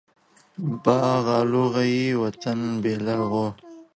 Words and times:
باغ 0.83 1.25
الو 1.41 1.63
غيي 1.75 2.05
،وطن 2.21 2.59
بيلرغو. 2.83 3.47